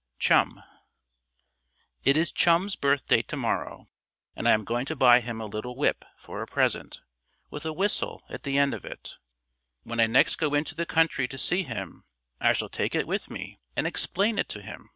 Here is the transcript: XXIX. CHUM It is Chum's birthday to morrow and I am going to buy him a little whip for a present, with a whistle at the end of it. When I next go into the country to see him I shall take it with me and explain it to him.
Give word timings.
XXIX. 0.00 0.18
CHUM 0.28 0.62
It 2.04 2.16
is 2.16 2.32
Chum's 2.32 2.74
birthday 2.74 3.20
to 3.20 3.36
morrow 3.36 3.90
and 4.34 4.48
I 4.48 4.52
am 4.52 4.64
going 4.64 4.86
to 4.86 4.96
buy 4.96 5.20
him 5.20 5.42
a 5.42 5.44
little 5.44 5.76
whip 5.76 6.06
for 6.16 6.40
a 6.40 6.46
present, 6.46 7.02
with 7.50 7.66
a 7.66 7.72
whistle 7.74 8.22
at 8.30 8.44
the 8.44 8.56
end 8.56 8.72
of 8.72 8.86
it. 8.86 9.18
When 9.82 10.00
I 10.00 10.06
next 10.06 10.36
go 10.36 10.54
into 10.54 10.74
the 10.74 10.86
country 10.86 11.28
to 11.28 11.36
see 11.36 11.64
him 11.64 12.04
I 12.40 12.54
shall 12.54 12.70
take 12.70 12.94
it 12.94 13.06
with 13.06 13.28
me 13.28 13.60
and 13.76 13.86
explain 13.86 14.38
it 14.38 14.48
to 14.48 14.62
him. 14.62 14.88